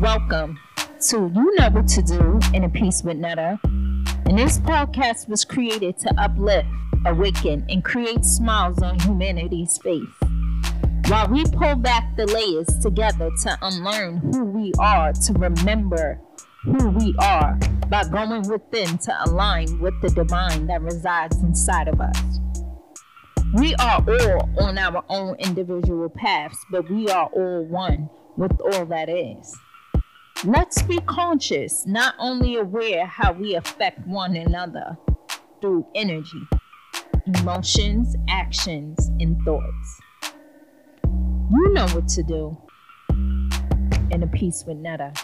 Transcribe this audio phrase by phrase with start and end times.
[0.00, 0.58] Welcome
[1.08, 3.58] to You Know What to Do in a Piece with Netta.
[3.64, 6.68] And this podcast was created to uplift,
[7.06, 10.06] awaken, and create smiles on humanity's face.
[11.08, 16.20] While we pull back the layers together to unlearn who we are, to remember
[16.64, 17.58] who we are
[17.88, 22.40] by going within to align with the divine that resides inside of us.
[23.54, 28.84] We are all on our own individual paths, but we are all one with all
[28.84, 29.56] that is.
[30.44, 34.98] Let's be conscious, not only aware how we affect one another
[35.62, 36.42] through energy,
[37.26, 40.00] emotions, actions, and thoughts.
[41.04, 42.56] You know what to do
[44.10, 45.14] in a piece with Netta.